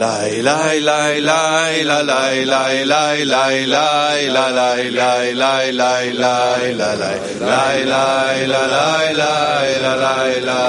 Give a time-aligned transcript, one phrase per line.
[0.00, 6.12] lay lay lay lay la lay lay lay lay lay la lay lay lay lay
[6.22, 10.64] lay la lay lay lay la lay lay la lay lay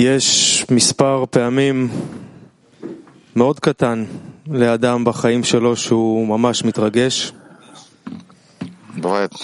[0.00, 0.26] יש
[0.70, 1.88] מספר פעמים
[3.36, 4.04] מאוד קטן
[4.46, 7.32] לאדם בחיים שלו שהוא ממש מתרגש.
[8.96, 9.34] Бывает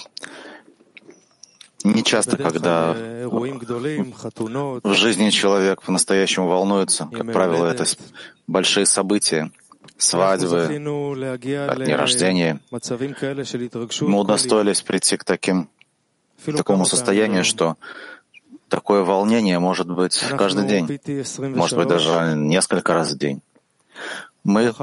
[1.84, 7.08] нечасто, בדרך когда כלל אירועים גדולים, חתונות, в жизни человек по-настоящему волнуется.
[7.12, 7.80] Как Имя правило, Бенедикт.
[7.80, 7.97] это с-
[8.48, 10.64] большие события, אנחנו свадьбы.
[10.64, 12.58] זכינו להגיע дни рождения.
[12.72, 14.08] למצבים כאלה של התרגשות.
[14.08, 15.66] Мы כל удостоились прийти к таким,
[16.41, 17.44] אפילו такому כמה состоянию, פעמים.
[17.44, 17.75] что
[18.69, 20.99] Такое волнение может быть каждый день,
[21.55, 23.41] может быть даже несколько раз в день.
[24.43, 24.73] Мы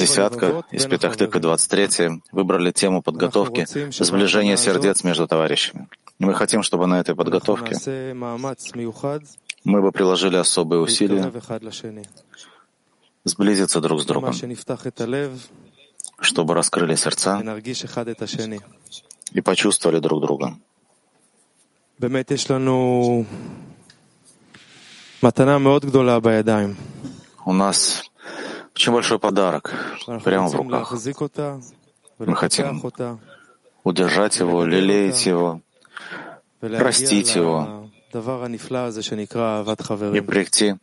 [0.00, 3.66] десятка из Петахтыка 23 выбрали тему подготовки
[4.02, 5.88] сближения сердец между товарищами.
[6.18, 7.76] Мы хотим, чтобы на этой подготовке
[9.64, 11.32] мы бы приложили особые усилия
[13.24, 14.34] сблизиться друг с другом,
[16.20, 17.40] чтобы раскрыли сердца
[19.32, 20.58] и почувствовали друг друга.
[22.01, 23.23] באמת יש לנו
[25.23, 26.75] מתנה מאוד גדולה בידיים.
[27.45, 28.01] У нас
[28.75, 29.71] очень большой подарок
[30.07, 30.91] ואנחנו прямо в רוצים руках.
[30.91, 31.55] להחזיק אותה
[32.19, 33.13] Мы хотим ולפתח אותה
[33.83, 35.59] Удержать его, лелеять его
[36.61, 37.87] Простить ולהגיע его.
[38.13, 40.23] לדבר הנפלא הזה שנקרא אהבת и חברים.
[40.25, 40.75] прийти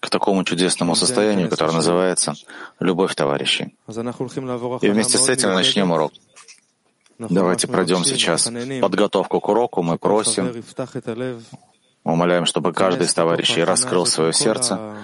[0.00, 2.34] к такому чудесному состоянию, которое называется
[2.80, 3.74] любовь товарищей.
[3.86, 6.12] אז אנחנו הולכים לעבור И הכנה вместе с מאוד этим начнем урок.
[7.17, 9.81] Давайте пройдем сейчас подготовку к уроку.
[9.81, 10.63] Мы просим,
[12.03, 14.97] умоляем, чтобы каждый из товарищей раскрыл свое сердце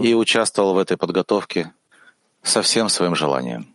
[0.00, 1.72] и участвовал в этой подготовке
[2.42, 3.74] со всем своим желанием.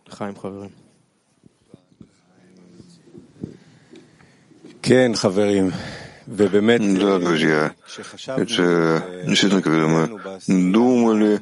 [6.26, 7.72] Да, друзья,
[8.26, 11.40] это действительно, когда мы думали,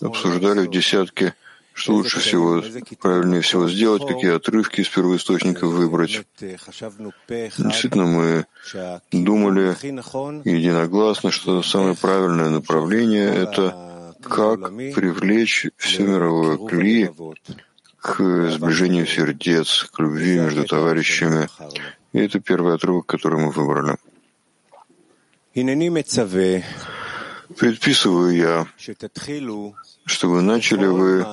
[0.00, 1.34] обсуждали в десятке
[1.72, 2.62] что лучше всего,
[3.00, 6.22] правильнее всего сделать, какие отрывки из первоисточников выбрать.
[6.38, 8.46] Действительно, мы
[9.12, 9.76] думали
[10.48, 17.10] единогласно, что самое правильное направление— это как привлечь все мировое кли
[17.98, 21.48] к сближению сердец, к любви между товарищами.
[22.12, 23.96] И это первый отрывок, который мы выбрали.
[27.58, 28.66] Предписываю я,
[30.04, 31.26] чтобы начали вы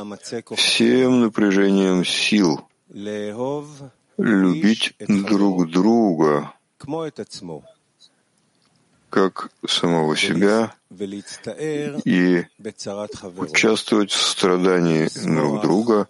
[0.56, 2.68] всем напряжением сил
[4.18, 6.54] любить друг друга,
[9.10, 10.74] как самого себя,
[12.06, 12.46] и
[13.38, 16.08] участвовать в страдании друг друга,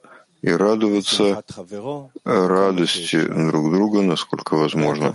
[0.48, 1.44] и радоваться
[2.24, 5.14] э, радости друг друга, насколько возможно.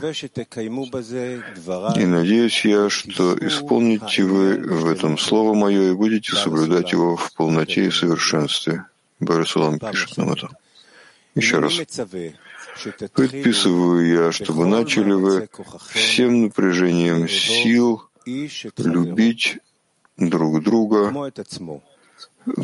[1.97, 7.33] И надеюсь я, что исполните вы в этом слово мое и будете соблюдать его в
[7.35, 8.85] полноте и совершенстве.
[9.21, 10.51] Барисулам пишет нам это.
[11.35, 11.73] Еще раз.
[13.15, 15.49] Предписываю я, чтобы начали вы
[15.93, 18.03] всем напряжением сил
[18.77, 19.59] любить
[20.19, 21.33] друг друга,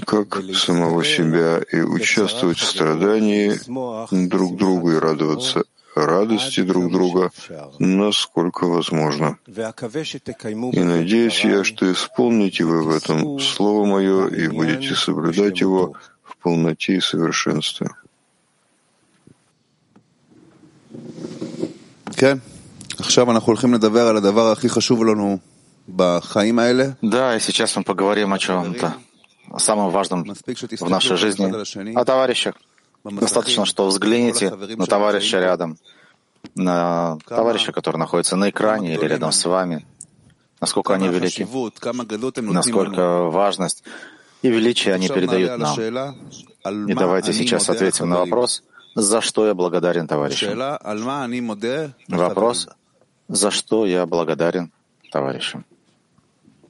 [0.07, 3.59] как самого себя и участвовать в страдании
[4.29, 5.65] друг друга и радоваться
[5.95, 7.31] радости друг друга,
[7.79, 9.39] насколько возможно.
[9.47, 16.37] И надеюсь я, что исполните вы в этом слово мое и будете соблюдать его в
[16.39, 17.91] полноте и совершенстве.
[27.01, 28.95] Да, и сейчас мы поговорим о чем-то
[29.51, 32.55] о самом важном в нашей жизни, о товарищах.
[33.05, 35.79] Достаточно, что взгляните на товарища рядом,
[36.55, 39.87] на товарища, который находится на экране или рядом с вами,
[40.61, 41.47] насколько они велики,
[42.43, 43.85] насколько важность
[44.43, 45.77] и величие они передают нам.
[46.89, 48.63] И давайте сейчас ответим на вопрос,
[48.95, 50.59] за что я благодарен товарищам.
[52.09, 52.69] Вопрос,
[53.29, 54.73] за что я благодарен
[55.11, 55.65] товарищам.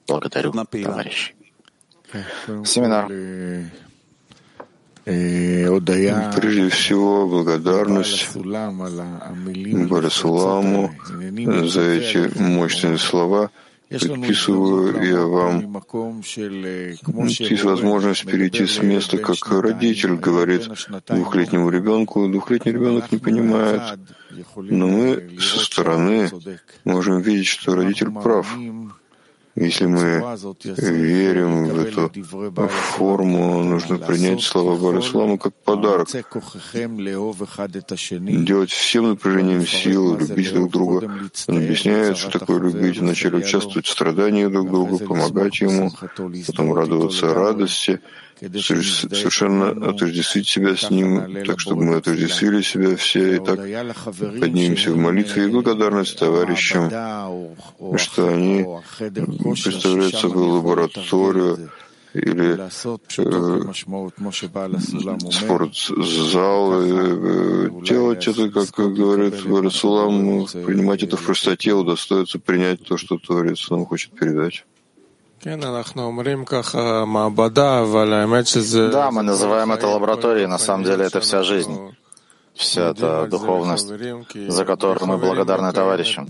[0.07, 1.38] Благодарю, товарищи.
[2.65, 3.09] Семинар.
[5.05, 8.37] Прежде всего, благодарность
[9.89, 10.95] Барасуламу
[11.67, 13.51] за эти мощные слова.
[13.89, 15.83] Предписываю я вам
[17.27, 20.69] есть возможность перейти с места, как родитель говорит
[21.07, 22.29] двухлетнему ребенку.
[22.29, 23.81] Двухлетний ребенок не понимает,
[24.57, 26.31] но мы со стороны
[26.85, 28.47] можем видеть, что родитель прав.
[29.61, 30.39] Если мы
[30.77, 32.11] верим в эту
[32.69, 36.09] форму, нужно принять слова Барислама как подарок,
[38.45, 41.11] делать всем напряжением сил, любить друг друга.
[41.49, 45.91] Он объясняет, что такое любить, вначале участвовать в страдании друг друга, помогать ему,
[46.47, 48.01] потом радоваться радости,
[48.41, 54.97] совершенно отождествить себя с Ним, так чтобы мы отождествили себя все и так поднимемся в
[54.97, 56.91] молитве и благодарность товарищам,
[57.97, 58.65] что они
[59.53, 61.71] представляют собой лабораторию
[62.15, 62.69] или э,
[65.31, 73.19] спортзал, э, делать это, как говорит Барасулам, принимать это в простоте, удостоиться принять то, что
[73.19, 74.65] Творец нам хочет передать.
[78.91, 81.73] Да, мы называем это лабораторией, на самом деле это вся жизнь,
[82.55, 83.89] вся эта духовность,
[84.49, 86.29] за которую мы благодарны товарищам.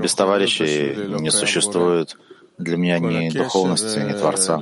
[0.00, 2.16] Без товарищей не существует
[2.58, 4.58] для меня ни духовности, ни Творца.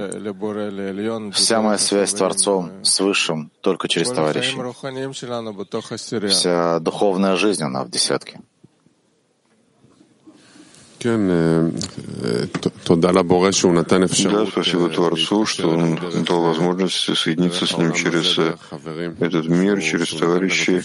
[1.32, 4.56] Вся моя связь с Творцом, с Высшим, только через товарищей.
[6.28, 8.40] Вся духовная жизнь, она в десятке.
[14.30, 18.54] Да, спасибо Творцу, что Он дал возможность соединиться с Ним через э,
[19.20, 20.80] этот мир, через товарищей,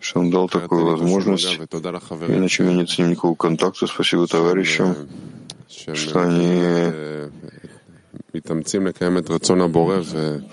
[0.00, 1.58] что Он дал такую возможность.
[2.28, 3.86] Иначе у меня нет с ним никакого контакта.
[3.86, 4.94] Спасибо товарищам,
[5.68, 6.62] что они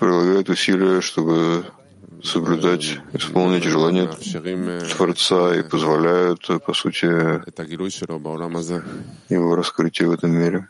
[0.00, 1.64] прилагают усилия, чтобы
[2.24, 4.08] соблюдать, исполнять желания
[4.96, 7.06] Творца и позволяют, по сути,
[9.28, 10.66] его раскрытие в этом мире.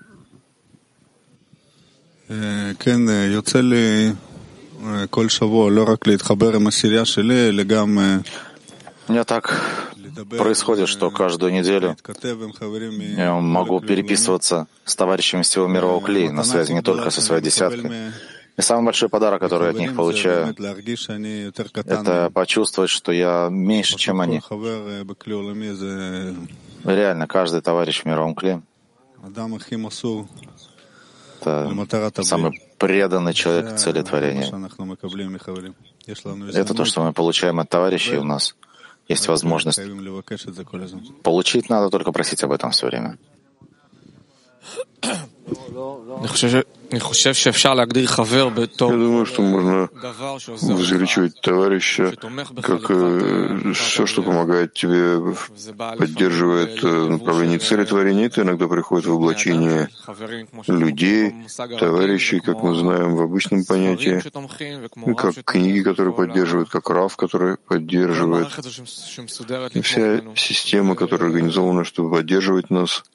[9.08, 9.60] Мне так
[10.30, 11.96] происходит, что каждую неделю
[13.16, 18.12] я могу переписываться с товарищами всего мирового клей на связи не только со своей десяткой,
[18.56, 20.54] и самый большой подарок, который я от них получаю,
[21.74, 24.40] это почувствовать, что я меньше, чем они.
[26.84, 28.62] Реально, каждый товарищ в мировом кле—
[31.44, 34.44] это самый преданный человек цели творения.
[36.52, 38.54] Это то, что мы получаем от товарищей у нас.
[39.08, 39.80] Есть возможность.
[41.22, 43.18] Получить надо только просить об этом все время.
[48.91, 52.13] Я думаю, что можно возвеличивать товарища
[52.63, 55.34] как э, все, что помогает тебе,
[55.98, 58.27] поддерживает э, направление цели творения.
[58.27, 59.89] Это иногда приходит в облачение
[60.67, 61.34] людей,
[61.79, 64.22] товарищей, как мы знаем в обычном понятии,
[65.17, 68.48] как книги, которые поддерживают, как Рав, который поддерживает.
[69.74, 73.05] И вся система, которая организована, чтобы поддерживать нас—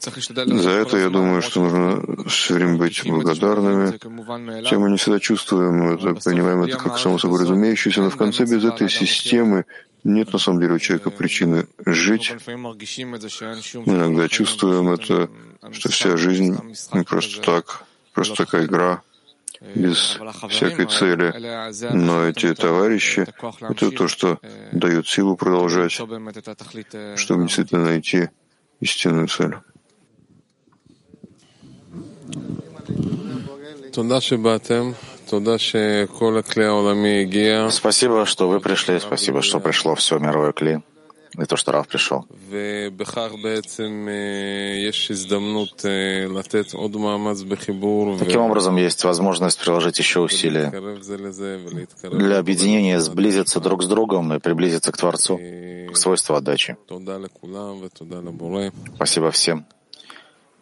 [0.00, 3.98] за это я думаю, что нужно все время быть благодарными.
[4.62, 8.44] Хотя мы не всегда чувствуем это, понимаем это как само собой разумеющееся, но в конце
[8.44, 9.64] без этой системы
[10.04, 12.32] нет на самом деле у человека причины жить.
[13.86, 15.30] Иногда чувствуем это,
[15.72, 16.58] что вся жизнь
[17.06, 19.02] просто так, просто такая игра
[19.74, 20.18] без
[20.50, 21.32] всякой цели.
[21.94, 23.26] Но эти товарищи—
[23.60, 24.38] это то, что
[24.72, 28.28] дает силу продолжать, чтобы действительно найти
[28.84, 29.54] истинную цель.
[37.70, 40.82] Спасибо, что вы пришли, спасибо, что пришло все мировое кли.
[41.38, 42.26] И то, что Рав пришел.
[48.18, 50.70] Таким образом, есть возможность приложить еще усилия
[52.10, 55.38] для объединения, сблизиться друг с другом и приблизиться к Творцу,
[55.92, 56.76] к свойству отдачи.
[58.96, 59.66] Спасибо всем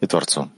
[0.01, 0.49] и Творцу.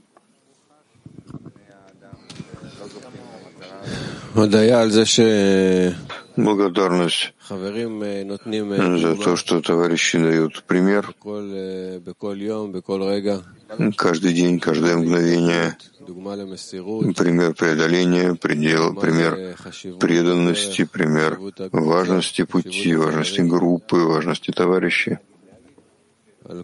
[6.36, 11.14] Благодарность за то, что товарищи дают пример.
[13.96, 15.76] Каждый день, каждое мгновение,
[17.16, 19.56] пример преодоления, предел, пример
[19.98, 21.38] преданности, пример
[21.72, 25.18] важности пути, важности группы, важности товарищей.
[26.45, 26.63] За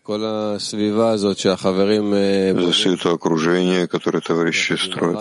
[2.72, 5.20] все это окружение, которое товарищи строят,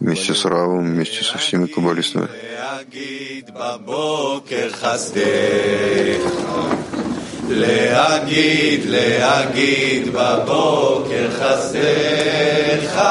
[0.00, 2.28] вместе с Равом, вместе со всеми каббалистами.
[7.50, 13.02] להגיד, להגיד בבוקר חסדך,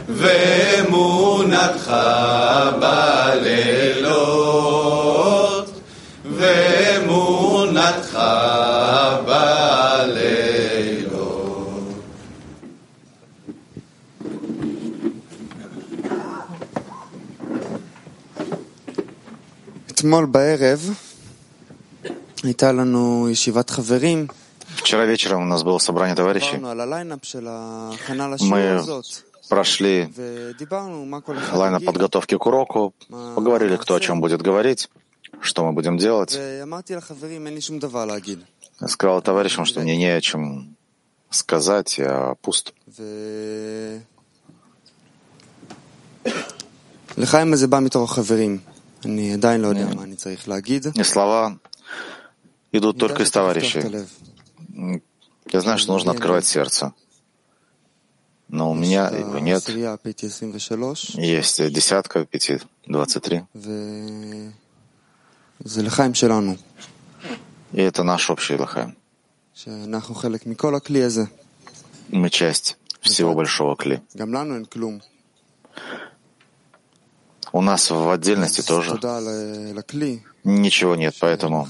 [0.08, 1.86] ואמונתך
[4.00, 4.60] בלילות,
[6.24, 8.18] ואמונתך
[9.26, 9.60] בלילות.
[19.90, 20.90] אתמול בערב
[22.42, 24.26] הייתה לנו ישיבת חברים.
[24.76, 26.56] Вчера вечером у нас было собрание товарищей.
[28.40, 28.72] Мы
[29.49, 30.09] прошли
[31.53, 34.89] лайна подготовки к уроку, поговорили, кто о чем будет говорить,
[35.41, 36.35] что мы будем делать.
[38.81, 40.75] Я сказал товарищам, что мне не о чем
[41.29, 42.73] сказать, я пуст.
[50.95, 51.59] И слова
[52.71, 54.07] идут только из товарищей.
[55.51, 56.93] Я знаю, что нужно открывать сердце
[58.47, 59.63] но у меня его нет.
[61.15, 63.43] Есть десятка, пяти, двадцать три.
[67.71, 68.95] И это наш общий лахаем.
[72.09, 74.01] Мы часть всего большого кли.
[77.51, 78.99] У нас в отдельности тоже.
[80.43, 81.67] Ничего нет, поэтому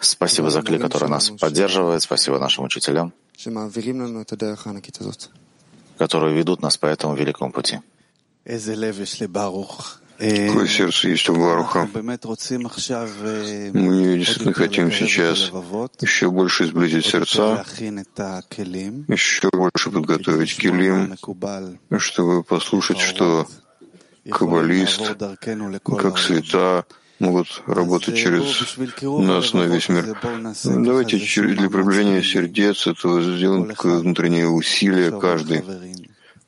[0.00, 3.12] спасибо за кли, который нас поддерживает, спасибо нашим учителям
[5.98, 7.80] которые ведут нас по этому великому пути.
[10.16, 11.88] Какое сердце есть у Баруха?
[11.92, 12.16] Мы
[14.18, 15.50] действительно хотим сейчас
[16.00, 17.64] еще больше сблизить сердца,
[19.08, 21.16] еще больше подготовить килим,
[21.98, 23.48] чтобы послушать, что
[24.30, 25.16] каббалист,
[25.98, 26.86] как света,
[27.18, 30.16] могут работать через нас на весь мир.
[30.64, 35.64] Давайте для приближения сердец этого сделаем такое внутреннее усилие каждый.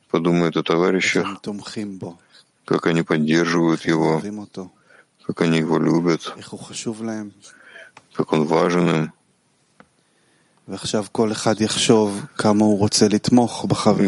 [0.09, 1.41] Подумает о товарищах,
[2.65, 4.21] как они поддерживают его,
[5.25, 6.33] как они его любят,
[8.13, 9.13] как он важен им.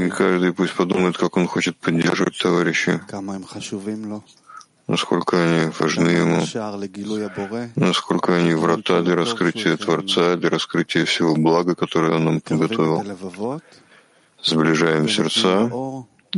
[0.07, 3.01] И каждый пусть подумает, как он хочет поддерживать товарища
[4.89, 6.41] насколько они важны ему,
[7.75, 13.61] насколько они врата для раскрытия Творца, для раскрытия всего блага, которое Он нам подготовил.
[14.41, 15.71] Сближаем сердца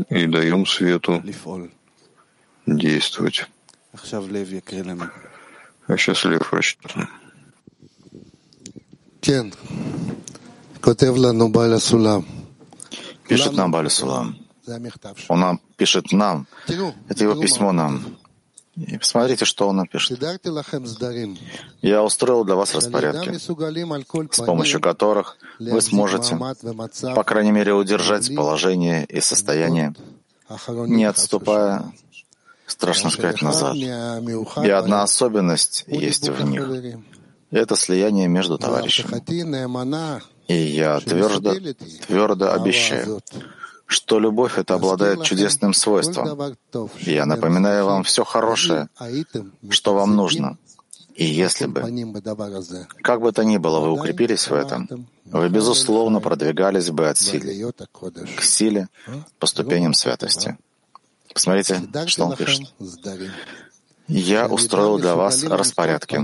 [0.10, 1.24] и даем свету
[2.66, 3.48] действовать.
[3.94, 3.98] А
[5.98, 6.92] сейчас Лев прочтет.
[13.28, 14.36] Пишет нам Баля Сулам.
[15.30, 16.48] Он нам пишет нам.
[17.08, 18.18] Это его письмо нам.
[18.76, 20.22] И посмотрите, что он напишет.
[21.82, 26.38] Я устроил для вас распорядки, с помощью которых вы сможете,
[27.14, 29.94] по крайней мере, удержать положение и состояние,
[30.88, 31.92] не отступая,
[32.66, 33.76] страшно сказать, назад.
[33.76, 36.98] И одна особенность есть в них.
[37.52, 39.20] Это слияние между товарищами.
[40.48, 41.54] И я твердо,
[42.08, 43.22] твердо обещаю,
[43.92, 46.56] что любовь это обладает чудесным свойством.
[47.00, 48.88] Я напоминаю вам все хорошее,
[49.70, 50.58] что вам нужно.
[51.14, 51.82] И если бы,
[53.04, 54.88] как бы то ни было, вы укрепились в этом,
[55.26, 57.74] вы, безусловно, продвигались бы от силы
[58.38, 58.88] к силе
[59.40, 60.58] по ступеням святости.
[61.34, 62.74] Посмотрите, что он пишет.
[64.08, 66.16] Я устроил для вас распорядки,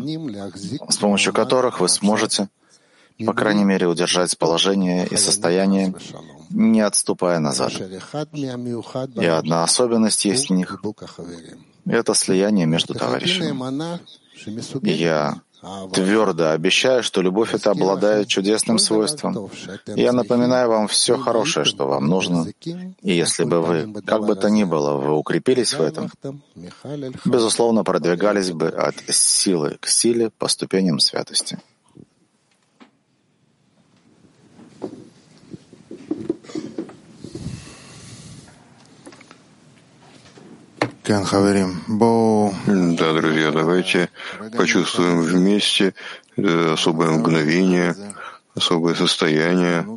[0.90, 2.48] с помощью которых вы сможете,
[3.26, 5.94] по крайней мере, удержать положение и состояние,
[6.50, 7.74] не отступая назад.
[9.16, 10.82] И одна особенность есть в них—
[11.86, 13.56] это слияние между товарищами.
[14.84, 15.42] И я
[15.92, 19.50] твердо обещаю, что любовь это обладает чудесным свойством.
[19.88, 22.46] Я напоминаю вам все хорошее, что вам нужно.
[23.02, 26.12] И если бы вы, как бы то ни было, вы укрепились в этом,
[27.26, 31.60] безусловно, продвигались бы от силы к силе по ступеням святости.
[42.68, 44.10] Да, друзья, давайте
[44.58, 45.94] почувствуем вместе
[46.36, 47.96] э, особое мгновение,
[48.56, 49.88] особое состояние,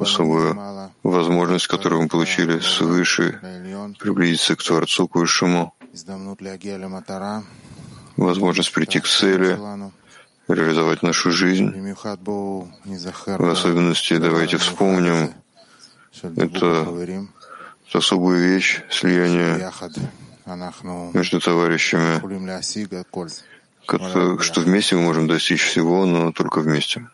[0.00, 0.58] особую
[1.04, 3.38] возможность, которую мы получили свыше,
[4.00, 5.72] приблизиться к Творцу, к Высшему,
[8.16, 9.56] возможность прийти к цели,
[10.48, 11.72] реализовать нашу жизнь.
[13.38, 15.34] В особенности давайте вспомним
[16.36, 16.84] это
[17.94, 19.72] особую вещь слияния
[21.14, 22.20] между товарищами,
[24.42, 27.06] что вместе мы можем достичь всего, но только вместе.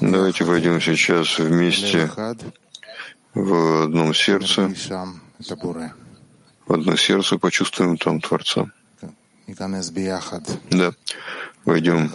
[0.00, 2.10] Давайте войдем сейчас вместе
[3.34, 4.72] в одном сердце,
[6.66, 8.66] в одно сердце, почувствуем там Творца.
[10.70, 10.92] Да,
[11.66, 12.10] войдем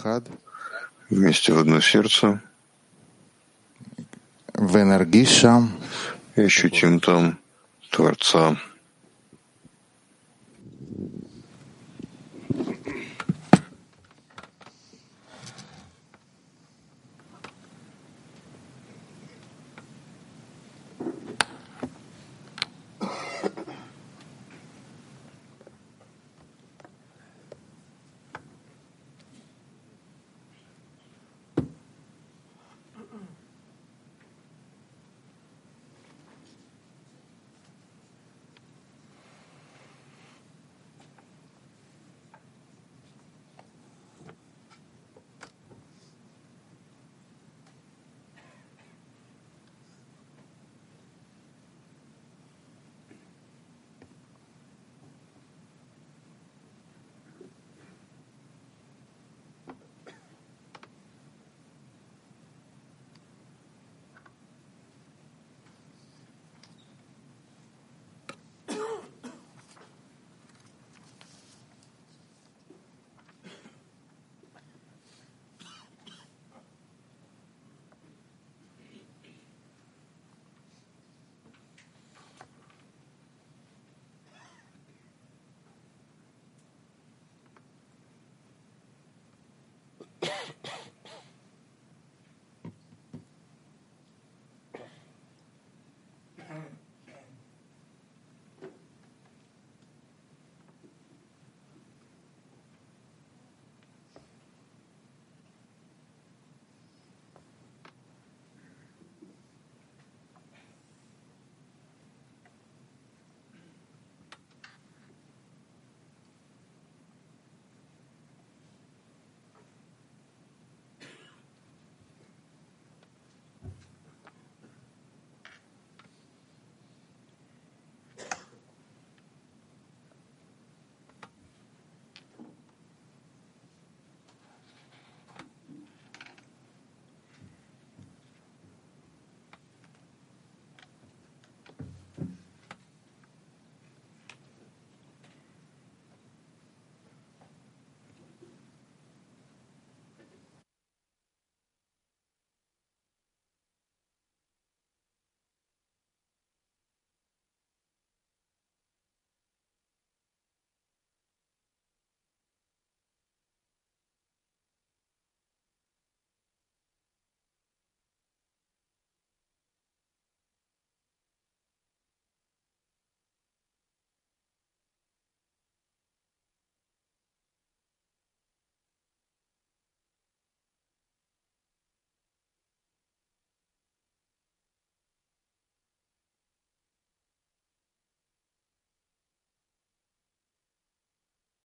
[1.10, 2.40] вместе в одно сердце
[6.36, 7.38] и ощутим там
[7.90, 8.56] Творца.